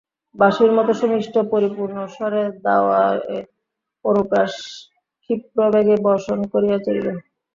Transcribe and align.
বাঁশির 0.35 0.71
মতো 0.77 0.91
সুমিষ্ট 0.99 1.35
পরিপূর্ণস্বরে 1.51 2.43
দাশুরায়ের 2.63 3.45
অনুপ্রাস 4.05 4.53
ক্ষিপ্রবেগে 5.23 5.95
বর্ষণ 6.07 6.39
করিয়া 6.53 6.77
চলিল। 6.85 7.07